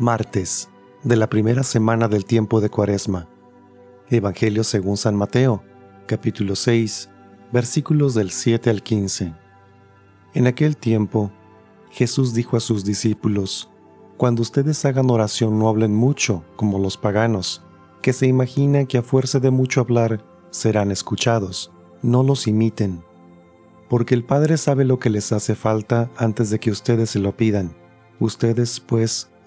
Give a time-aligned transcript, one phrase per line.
[0.00, 0.70] Martes
[1.04, 3.28] de la primera semana del tiempo de Cuaresma.
[4.08, 5.62] Evangelio según San Mateo,
[6.06, 7.10] capítulo 6,
[7.52, 9.34] versículos del 7 al 15.
[10.32, 11.30] En aquel tiempo,
[11.90, 13.70] Jesús dijo a sus discípulos,
[14.16, 17.62] Cuando ustedes hagan oración no hablen mucho, como los paganos,
[18.00, 21.72] que se imaginan que a fuerza de mucho hablar serán escuchados.
[22.00, 23.04] No los imiten,
[23.90, 27.36] porque el Padre sabe lo que les hace falta antes de que ustedes se lo
[27.36, 27.76] pidan.
[28.18, 29.30] Ustedes, pues,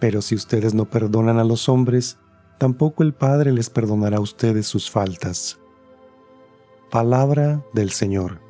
[0.00, 2.18] pero si ustedes no perdonan a los hombres,
[2.58, 5.60] tampoco el Padre les perdonará a ustedes sus faltas.
[6.90, 8.49] Palabra del Señor.